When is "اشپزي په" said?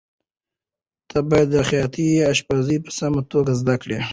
2.33-2.91